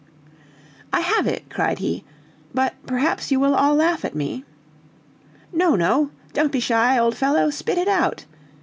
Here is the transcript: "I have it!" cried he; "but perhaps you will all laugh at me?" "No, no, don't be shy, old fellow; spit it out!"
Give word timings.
"I 0.91 1.01
have 1.01 1.27
it!" 1.27 1.47
cried 1.51 1.77
he; 1.77 2.03
"but 2.55 2.73
perhaps 2.87 3.29
you 3.31 3.39
will 3.39 3.53
all 3.53 3.75
laugh 3.75 4.03
at 4.03 4.15
me?" 4.15 4.43
"No, 5.53 5.75
no, 5.75 6.09
don't 6.33 6.51
be 6.51 6.59
shy, 6.59 6.97
old 6.97 7.15
fellow; 7.15 7.51
spit 7.51 7.77
it 7.77 7.87
out!" 7.87 8.25